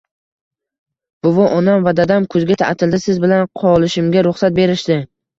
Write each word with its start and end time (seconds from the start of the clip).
-Buvi, 1.25 1.43
onam 1.57 1.83
va 1.87 1.91
dadam 1.99 2.25
kuzgi 2.35 2.57
ta'tilda 2.61 2.99
siz 3.03 3.19
bilan 3.25 3.45
qolishimga 3.65 4.23
ruxsat 4.29 4.57
berishdi. 4.61 4.99